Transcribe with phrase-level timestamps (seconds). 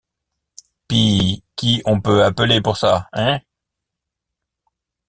[0.87, 3.39] Pis qui on peut appeler pour ça, hein?